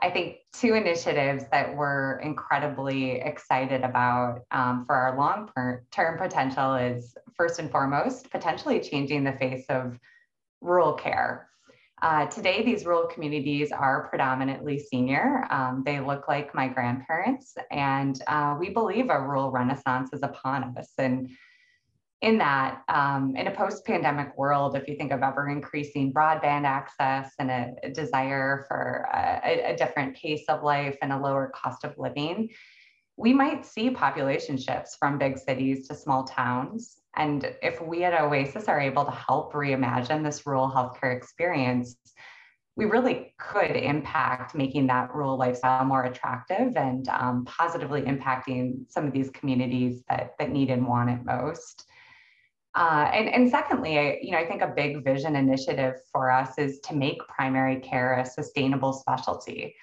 I 0.00 0.10
think 0.10 0.38
two 0.52 0.74
initiatives 0.74 1.44
that 1.50 1.76
we're 1.76 2.18
incredibly 2.20 3.20
excited 3.20 3.82
about 3.82 4.40
um, 4.50 4.84
for 4.86 4.94
our 4.94 5.16
long 5.16 5.50
term 5.92 6.18
potential 6.18 6.74
is 6.74 7.16
first 7.36 7.58
and 7.58 7.70
foremost, 7.70 8.30
potentially 8.30 8.80
changing 8.80 9.24
the 9.24 9.32
face 9.32 9.64
of 9.68 9.98
rural 10.60 10.94
care. 10.94 11.48
Uh, 12.02 12.26
today, 12.26 12.62
these 12.62 12.84
rural 12.84 13.06
communities 13.06 13.72
are 13.72 14.08
predominantly 14.08 14.78
senior. 14.78 15.46
Um, 15.50 15.82
they 15.86 16.00
look 16.00 16.28
like 16.28 16.54
my 16.54 16.68
grandparents, 16.68 17.54
and 17.70 18.20
uh, 18.26 18.56
we 18.58 18.70
believe 18.70 19.10
a 19.10 19.20
rural 19.20 19.50
renaissance 19.50 20.10
is 20.12 20.22
upon 20.22 20.76
us. 20.76 20.92
And 20.98 21.30
in 22.20 22.38
that, 22.38 22.82
um, 22.88 23.36
in 23.36 23.46
a 23.46 23.50
post 23.50 23.84
pandemic 23.84 24.36
world, 24.36 24.76
if 24.76 24.88
you 24.88 24.96
think 24.96 25.12
of 25.12 25.22
ever 25.22 25.48
increasing 25.48 26.12
broadband 26.12 26.64
access 26.64 27.32
and 27.38 27.50
a, 27.50 27.74
a 27.82 27.90
desire 27.90 28.64
for 28.66 29.08
a, 29.12 29.72
a 29.72 29.76
different 29.76 30.16
pace 30.16 30.44
of 30.48 30.62
life 30.62 30.96
and 31.00 31.12
a 31.12 31.18
lower 31.18 31.52
cost 31.54 31.84
of 31.84 31.94
living, 31.98 32.48
we 33.16 33.32
might 33.32 33.64
see 33.64 33.90
population 33.90 34.56
shifts 34.56 34.96
from 34.96 35.18
big 35.18 35.38
cities 35.38 35.86
to 35.88 35.94
small 35.94 36.24
towns. 36.24 36.96
And 37.16 37.54
if 37.62 37.80
we 37.80 38.04
at 38.04 38.20
Oasis 38.20 38.68
are 38.68 38.80
able 38.80 39.04
to 39.04 39.10
help 39.10 39.52
reimagine 39.52 40.24
this 40.24 40.46
rural 40.46 40.70
healthcare 40.70 41.16
experience, 41.16 41.96
we 42.76 42.86
really 42.86 43.34
could 43.38 43.70
impact 43.70 44.54
making 44.54 44.88
that 44.88 45.14
rural 45.14 45.38
lifestyle 45.38 45.84
more 45.84 46.04
attractive 46.04 46.76
and 46.76 47.08
um, 47.08 47.44
positively 47.44 48.02
impacting 48.02 48.90
some 48.90 49.06
of 49.06 49.12
these 49.12 49.30
communities 49.30 50.02
that, 50.08 50.32
that 50.38 50.50
need 50.50 50.70
and 50.70 50.86
want 50.86 51.10
it 51.10 51.24
most. 51.24 51.86
Uh, 52.74 53.08
and, 53.12 53.28
and 53.28 53.48
secondly, 53.48 53.98
I, 53.98 54.18
you 54.20 54.32
know, 54.32 54.38
I 54.38 54.46
think 54.46 54.62
a 54.62 54.72
big 54.74 55.04
vision 55.04 55.36
initiative 55.36 55.94
for 56.10 56.32
us 56.32 56.58
is 56.58 56.80
to 56.80 56.96
make 56.96 57.18
primary 57.28 57.76
care 57.76 58.18
a 58.18 58.26
sustainable 58.26 58.92
specialty. 58.92 59.76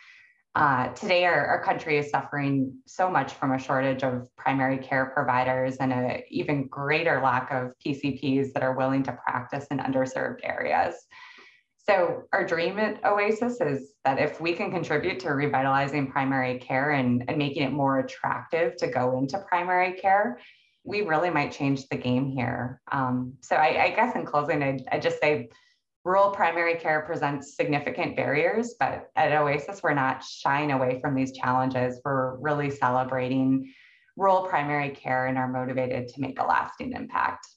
Uh, 0.53 0.89
today, 0.89 1.23
our, 1.23 1.45
our 1.45 1.63
country 1.63 1.97
is 1.97 2.09
suffering 2.09 2.73
so 2.85 3.09
much 3.09 3.33
from 3.33 3.53
a 3.53 3.59
shortage 3.59 4.03
of 4.03 4.27
primary 4.35 4.77
care 4.77 5.11
providers 5.13 5.77
and 5.77 5.93
an 5.93 6.21
even 6.29 6.67
greater 6.67 7.21
lack 7.23 7.49
of 7.51 7.71
PCPs 7.85 8.51
that 8.51 8.61
are 8.61 8.75
willing 8.75 9.01
to 9.01 9.17
practice 9.25 9.65
in 9.71 9.77
underserved 9.77 10.39
areas. 10.43 10.95
So, 11.87 12.23
our 12.33 12.45
dream 12.45 12.79
at 12.79 13.03
Oasis 13.05 13.61
is 13.61 13.93
that 14.03 14.19
if 14.19 14.41
we 14.41 14.51
can 14.51 14.71
contribute 14.71 15.21
to 15.21 15.29
revitalizing 15.29 16.11
primary 16.11 16.59
care 16.59 16.91
and, 16.91 17.23
and 17.29 17.37
making 17.37 17.63
it 17.63 17.71
more 17.71 17.99
attractive 17.99 18.75
to 18.77 18.87
go 18.87 19.17
into 19.17 19.39
primary 19.39 19.93
care, 19.93 20.37
we 20.83 21.01
really 21.01 21.29
might 21.29 21.53
change 21.53 21.87
the 21.87 21.95
game 21.95 22.27
here. 22.27 22.81
Um, 22.91 23.35
so, 23.39 23.55
I, 23.55 23.85
I, 23.85 23.89
guess 23.91 24.15
in 24.17 24.25
closing, 24.25 24.61
I, 24.61 24.79
I 24.91 24.99
just 24.99 25.21
say 25.21 25.49
Rural 26.03 26.31
primary 26.31 26.75
care 26.75 27.01
presents 27.01 27.55
significant 27.55 28.15
barriers, 28.15 28.73
but 28.79 29.11
at 29.15 29.31
Oasis, 29.31 29.83
we're 29.83 29.93
not 29.93 30.23
shying 30.23 30.71
away 30.71 30.99
from 30.99 31.13
these 31.13 31.31
challenges. 31.31 32.01
We're 32.03 32.37
really 32.37 32.71
celebrating 32.71 33.71
rural 34.17 34.47
primary 34.47 34.89
care 34.89 35.27
and 35.27 35.37
are 35.37 35.47
motivated 35.47 36.07
to 36.07 36.21
make 36.21 36.39
a 36.39 36.43
lasting 36.43 36.93
impact. 36.93 37.47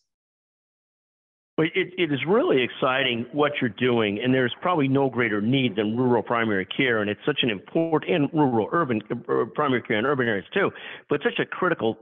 It, 1.56 1.94
it 1.96 2.12
is 2.12 2.18
really 2.26 2.62
exciting 2.62 3.26
what 3.32 3.52
you're 3.60 3.70
doing, 3.70 4.18
and 4.22 4.34
there's 4.34 4.52
probably 4.60 4.88
no 4.88 5.08
greater 5.08 5.40
need 5.40 5.76
than 5.76 5.96
rural 5.96 6.22
primary 6.22 6.66
care, 6.66 7.00
and 7.00 7.08
it's 7.08 7.20
such 7.24 7.38
an 7.42 7.50
important 7.50 8.12
and 8.12 8.28
rural 8.34 8.68
urban 8.72 9.00
uh, 9.10 9.44
primary 9.54 9.80
care 9.80 9.98
in 9.98 10.04
urban 10.04 10.26
areas 10.26 10.46
too, 10.52 10.70
but 11.08 11.20
such 11.22 11.38
a 11.38 11.46
critical 11.46 11.96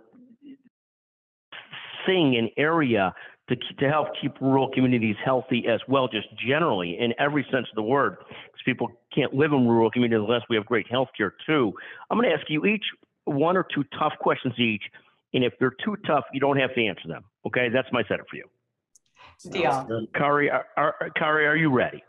thing 2.06 2.36
and 2.36 2.48
area 2.56 3.14
to, 3.48 3.56
to 3.56 3.88
help 3.88 4.08
keep 4.20 4.40
rural 4.40 4.70
communities 4.70 5.16
healthy 5.24 5.64
as 5.68 5.80
well, 5.88 6.08
just 6.08 6.28
generally 6.46 6.96
in 6.98 7.12
every 7.18 7.44
sense 7.50 7.66
of 7.70 7.74
the 7.74 7.82
word, 7.82 8.16
because 8.18 8.62
people 8.64 8.88
can't 9.14 9.34
live 9.34 9.52
in 9.52 9.66
rural 9.66 9.90
communities 9.90 10.24
unless 10.26 10.42
we 10.48 10.56
have 10.56 10.64
great 10.66 10.88
health 10.90 11.08
care 11.16 11.34
too. 11.46 11.72
I'm 12.10 12.18
going 12.18 12.30
to 12.30 12.34
ask 12.34 12.48
you 12.48 12.64
each 12.64 12.84
one 13.24 13.56
or 13.56 13.66
two 13.74 13.84
tough 13.98 14.12
questions 14.20 14.54
each, 14.58 14.82
and 15.34 15.44
if 15.44 15.52
they're 15.58 15.74
too 15.84 15.96
tough, 16.06 16.24
you 16.32 16.40
don't 16.40 16.58
have 16.58 16.74
to 16.74 16.84
answer 16.84 17.08
them. 17.08 17.24
Okay, 17.46 17.68
that's 17.68 17.88
my 17.92 18.02
setup 18.08 18.26
for 18.28 18.36
you. 18.36 18.44
Deal. 19.50 20.06
Kari, 20.14 20.50
are, 20.50 20.66
are, 20.76 21.10
Kari, 21.16 21.46
are 21.46 21.56
you 21.56 21.70
ready? 21.70 22.02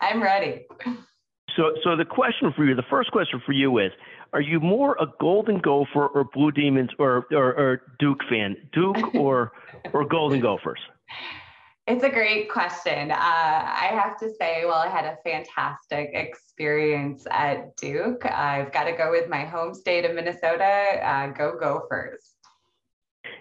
I'm 0.00 0.22
ready. 0.22 0.66
So, 1.56 1.74
so 1.82 1.96
the 1.96 2.04
question 2.04 2.52
for 2.56 2.64
you, 2.64 2.74
the 2.74 2.84
first 2.90 3.10
question 3.12 3.40
for 3.44 3.52
you 3.52 3.78
is, 3.78 3.92
are 4.32 4.40
you 4.40 4.58
more 4.58 4.96
a 5.00 5.06
Golden 5.20 5.58
Gopher 5.58 6.06
or 6.06 6.24
Blue 6.24 6.50
Demons 6.50 6.90
or, 6.98 7.26
or, 7.30 7.54
or 7.54 7.82
Duke 7.98 8.20
fan? 8.28 8.56
Duke 8.72 9.14
or 9.14 9.52
or 9.92 10.04
Golden 10.04 10.40
Gophers? 10.40 10.80
It's 11.86 12.02
a 12.02 12.08
great 12.08 12.50
question. 12.50 13.10
Uh, 13.10 13.14
I 13.14 13.90
have 13.92 14.18
to 14.20 14.30
say, 14.40 14.64
well, 14.64 14.78
I 14.78 14.88
had 14.88 15.04
a 15.04 15.18
fantastic 15.22 16.10
experience 16.14 17.26
at 17.30 17.76
Duke. 17.76 18.24
I've 18.24 18.72
got 18.72 18.84
to 18.84 18.92
go 18.92 19.10
with 19.10 19.28
my 19.28 19.44
home 19.44 19.74
state 19.74 20.04
of 20.06 20.14
Minnesota. 20.14 20.64
Uh, 20.64 21.26
go 21.28 21.58
Gophers. 21.60 22.33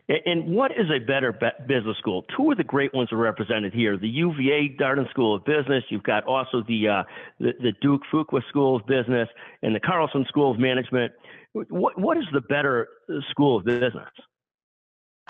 And 0.10 0.54
what 0.54 0.72
is 0.72 0.88
a 0.90 1.00
better 1.00 1.32
business 1.68 1.98
school? 1.98 2.26
Two 2.36 2.52
of 2.52 2.58
the 2.58 2.64
great 2.64 2.94
ones 2.94 3.12
are 3.12 3.18
represented 3.18 3.74
here: 3.74 3.98
the 3.98 4.08
UVA 4.08 4.76
Darden 4.80 5.10
School 5.10 5.36
of 5.36 5.46
Business. 5.46 5.84
You've 5.90 6.04
got 6.04 6.26
also 6.26 6.64
the 6.68 6.88
uh, 6.88 7.04
the, 7.40 7.54
the, 7.62 7.72
Duke 7.82 8.02
Fuqua 8.12 8.42
School 8.50 8.76
of 8.76 8.86
Business 8.86 9.30
and 9.62 9.74
the 9.74 9.80
Carlson 9.80 10.26
School 10.28 10.52
of 10.52 10.60
Management. 10.60 11.14
What 11.54 11.98
what 12.00 12.18
is 12.18 12.26
the 12.34 12.42
better 12.42 12.88
school 13.32 13.58
of 13.58 13.66
business? 13.66 14.10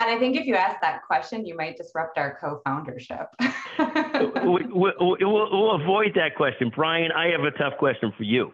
Scott, 0.00 0.08
I 0.08 0.18
think 0.18 0.36
if 0.36 0.46
you 0.46 0.54
ask 0.54 0.80
that 0.80 1.02
question, 1.06 1.44
you 1.44 1.54
might 1.54 1.76
disrupt 1.76 2.16
our 2.16 2.38
co-foundership. 2.40 3.26
we, 3.40 4.64
will 4.72 4.92
we, 4.98 5.16
we'll 5.20 5.74
avoid 5.74 6.12
that 6.14 6.36
question, 6.36 6.72
Brian. 6.74 7.12
I 7.12 7.26
have 7.26 7.42
a 7.42 7.50
tough 7.58 7.78
question 7.78 8.10
for 8.16 8.22
you. 8.22 8.50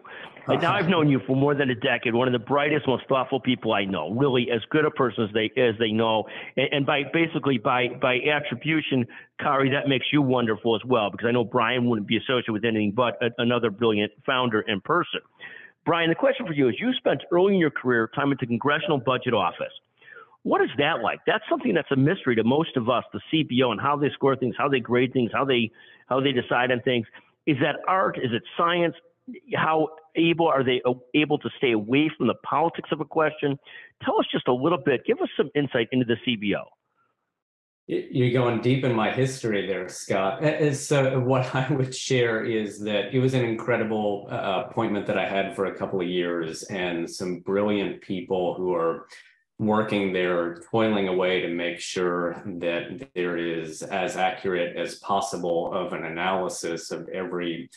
And 0.48 0.62
now 0.62 0.74
I've 0.74 0.88
known 0.88 1.08
you 1.08 1.20
for 1.26 1.34
more 1.34 1.54
than 1.54 1.70
a 1.70 1.74
decade. 1.74 2.14
One 2.14 2.28
of 2.28 2.32
the 2.32 2.44
brightest, 2.44 2.86
most 2.86 3.04
thoughtful 3.08 3.40
people 3.40 3.72
I 3.72 3.84
know. 3.84 4.12
Really, 4.12 4.48
as 4.54 4.60
good 4.70 4.84
a 4.84 4.90
person 4.90 5.24
as 5.24 5.30
they 5.32 5.50
as 5.60 5.74
they 5.78 5.90
know. 5.90 6.24
And, 6.56 6.68
and 6.72 6.86
by 6.86 7.02
basically 7.12 7.58
by 7.58 7.88
by 8.00 8.18
attribution, 8.20 9.06
Kari, 9.40 9.70
that 9.70 9.88
makes 9.88 10.06
you 10.12 10.22
wonderful 10.22 10.76
as 10.76 10.82
well. 10.84 11.10
Because 11.10 11.26
I 11.26 11.32
know 11.32 11.44
Brian 11.44 11.86
wouldn't 11.86 12.06
be 12.06 12.16
associated 12.16 12.52
with 12.52 12.64
anything 12.64 12.92
but 12.92 13.20
a, 13.20 13.30
another 13.38 13.70
brilliant 13.70 14.12
founder 14.24 14.60
in 14.60 14.80
person. 14.80 15.20
Brian, 15.84 16.10
the 16.10 16.14
question 16.14 16.46
for 16.46 16.52
you 16.52 16.68
is: 16.68 16.76
You 16.78 16.92
spent 16.94 17.22
early 17.32 17.54
in 17.54 17.60
your 17.60 17.70
career 17.70 18.08
time 18.14 18.30
at 18.30 18.38
the 18.38 18.46
Congressional 18.46 18.98
Budget 18.98 19.34
Office. 19.34 19.72
What 20.44 20.62
is 20.62 20.70
that 20.78 21.02
like? 21.02 21.18
That's 21.26 21.42
something 21.50 21.74
that's 21.74 21.90
a 21.90 21.96
mystery 21.96 22.36
to 22.36 22.44
most 22.44 22.76
of 22.76 22.88
us, 22.88 23.02
the 23.12 23.20
CBO, 23.32 23.72
and 23.72 23.80
how 23.80 23.96
they 23.96 24.10
score 24.10 24.36
things, 24.36 24.54
how 24.56 24.68
they 24.68 24.78
grade 24.78 25.12
things, 25.12 25.32
how 25.32 25.44
they 25.44 25.72
how 26.08 26.20
they 26.20 26.30
decide 26.30 26.70
on 26.70 26.82
things. 26.82 27.04
Is 27.46 27.56
that 27.60 27.76
art? 27.88 28.16
Is 28.16 28.30
it 28.32 28.42
science? 28.56 28.94
How 29.54 29.88
able 30.14 30.46
are 30.46 30.64
they 30.64 30.80
able 31.14 31.38
to 31.38 31.50
stay 31.58 31.72
away 31.72 32.10
from 32.16 32.26
the 32.26 32.34
politics 32.44 32.90
of 32.92 33.00
a 33.00 33.04
question? 33.04 33.58
Tell 34.04 34.18
us 34.18 34.26
just 34.30 34.48
a 34.48 34.52
little 34.52 34.78
bit. 34.78 35.04
Give 35.06 35.20
us 35.20 35.28
some 35.36 35.50
insight 35.54 35.88
into 35.92 36.04
the 36.04 36.16
CBO. 36.26 36.64
You're 37.88 38.32
going 38.32 38.62
deep 38.62 38.82
in 38.82 38.96
my 38.96 39.12
history 39.12 39.64
there, 39.64 39.88
Scott. 39.88 40.42
So, 40.74 41.20
what 41.20 41.54
I 41.54 41.72
would 41.72 41.94
share 41.94 42.44
is 42.44 42.80
that 42.80 43.14
it 43.14 43.20
was 43.20 43.34
an 43.34 43.44
incredible 43.44 44.26
uh, 44.30 44.64
appointment 44.68 45.06
that 45.06 45.18
I 45.18 45.28
had 45.28 45.54
for 45.54 45.66
a 45.66 45.76
couple 45.76 46.00
of 46.00 46.08
years, 46.08 46.64
and 46.64 47.08
some 47.08 47.40
brilliant 47.40 48.00
people 48.00 48.54
who 48.54 48.74
are 48.74 49.06
working 49.58 50.12
there, 50.12 50.56
toiling 50.70 51.08
away 51.08 51.40
to 51.40 51.48
make 51.48 51.78
sure 51.78 52.42
that 52.44 53.08
there 53.14 53.38
is 53.38 53.82
as 53.82 54.16
accurate 54.16 54.76
as 54.76 54.96
possible 54.96 55.72
of 55.72 55.92
an 55.92 56.04
analysis 56.04 56.90
of 56.90 57.08
every 57.08 57.70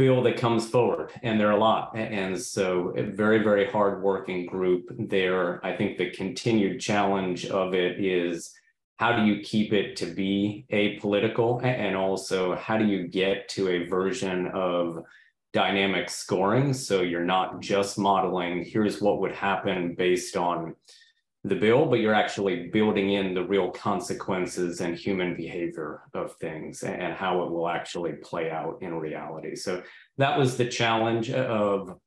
bill 0.00 0.22
that 0.22 0.38
comes 0.38 0.66
forward. 0.66 1.10
And 1.22 1.38
there 1.38 1.48
are 1.48 1.58
a 1.58 1.60
lot. 1.60 1.94
And 1.94 2.40
so, 2.40 2.94
a 2.96 3.02
very, 3.02 3.42
very 3.42 3.70
hardworking 3.70 4.46
group 4.46 4.86
there. 4.98 5.64
I 5.64 5.76
think 5.76 5.98
the 5.98 6.10
continued 6.10 6.80
challenge 6.80 7.44
of 7.44 7.74
it 7.74 8.02
is 8.02 8.50
how 8.96 9.14
do 9.14 9.26
you 9.26 9.42
keep 9.42 9.74
it 9.74 9.96
to 9.96 10.06
be 10.06 10.64
apolitical? 10.72 11.62
And 11.62 11.94
also, 11.94 12.56
how 12.56 12.78
do 12.78 12.86
you 12.86 13.08
get 13.08 13.50
to 13.50 13.68
a 13.68 13.86
version 13.88 14.46
of 14.54 15.04
dynamic 15.52 16.08
scoring? 16.08 16.72
So 16.72 17.02
you're 17.02 17.22
not 17.36 17.60
just 17.60 17.98
modeling, 17.98 18.64
here's 18.64 19.02
what 19.02 19.20
would 19.20 19.32
happen 19.32 19.94
based 19.94 20.34
on 20.34 20.76
the 21.42 21.54
bill, 21.54 21.86
but 21.86 22.00
you're 22.00 22.14
actually 22.14 22.68
building 22.68 23.14
in 23.14 23.32
the 23.32 23.42
real 23.44 23.70
consequences 23.70 24.80
and 24.80 24.94
human 24.94 25.34
behavior 25.34 26.02
of 26.12 26.36
things 26.36 26.82
and 26.82 27.14
how 27.14 27.42
it 27.42 27.50
will 27.50 27.68
actually 27.68 28.12
play 28.22 28.50
out 28.50 28.78
in 28.82 28.94
reality. 28.94 29.56
So 29.56 29.82
that 30.18 30.38
was 30.38 30.58
the 30.58 30.66
challenge 30.66 31.30
of, 31.30 31.98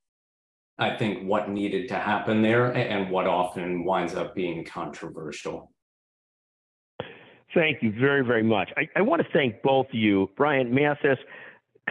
I 0.78 0.96
think, 0.98 1.28
what 1.28 1.50
needed 1.50 1.90
to 1.90 1.96
happen 1.96 2.44
there 2.44 2.72
and 2.72 3.10
what 3.10 3.26
often 3.26 3.84
winds 3.84 4.14
up 4.14 4.36
being 4.36 4.66
controversial. 4.66 5.72
Thank 7.56 7.82
you 7.82 7.92
very, 7.92 8.24
very 8.24 8.44
much. 8.44 8.70
I, 8.78 8.88
I 8.96 9.02
want 9.02 9.22
to 9.22 9.28
thank 9.32 9.62
both 9.64 9.88
of 9.88 9.96
you, 9.96 10.30
Brian 10.38 10.74
Mathis, 10.74 11.20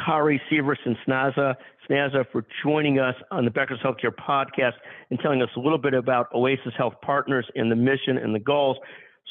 Kari 0.05 0.41
Severson 0.51 0.97
Snaza, 1.07 1.55
Snaza, 1.89 2.25
for 2.33 2.45
joining 2.63 2.99
us 2.99 3.15
on 3.31 3.45
the 3.45 3.51
Becker's 3.51 3.81
Healthcare 3.81 4.15
podcast 4.15 4.75
and 5.11 5.19
telling 5.21 5.43
us 5.43 5.49
a 5.57 5.61
little 5.61 5.79
bit 5.79 5.95
about 5.95 6.29
Oasis 6.35 6.73
Health 6.77 6.95
Partners 7.03 7.47
and 7.55 7.71
the 7.71 7.77
mission 7.77 8.19
and 8.19 8.35
the 8.35 8.41
goals. 8.41 8.77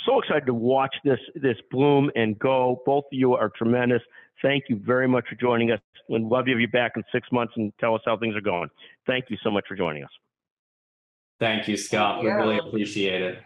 So 0.06 0.20
excited 0.20 0.46
to 0.46 0.54
watch 0.54 0.96
this 1.04 1.20
this 1.36 1.58
bloom 1.70 2.10
and 2.16 2.38
go. 2.40 2.82
Both 2.86 3.06
of 3.06 3.14
you 3.14 3.34
are 3.34 3.50
tremendous. 3.50 4.02
Thank 4.42 4.66
you 4.70 4.82
very 4.84 5.08
much 5.08 5.26
for 5.30 5.36
joining 5.36 5.72
us. 5.72 5.80
We'd 6.10 6.24
love 6.24 6.46
to 6.46 6.52
have 6.52 6.60
you 6.60 6.68
back 6.68 6.94
in 6.96 7.04
six 7.12 7.28
months 7.32 7.54
and 7.56 7.72
tell 7.80 7.94
us 7.94 8.02
how 8.06 8.18
things 8.18 8.36
are 8.36 8.42
going. 8.42 8.70
Thank 9.06 9.26
you 9.30 9.38
so 9.44 9.52
much 9.52 9.66
for 9.68 9.76
joining 9.76 10.04
us. 10.04 10.10
Thank 11.40 11.68
you, 11.68 11.78
Scott. 11.78 12.16
Thank 12.16 12.24
you. 12.24 12.30
We 12.30 12.36
really 12.36 12.58
appreciate 12.58 13.22
it. 13.22 13.40